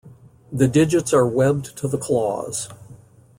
[0.51, 2.69] The digits are webbed to the claws.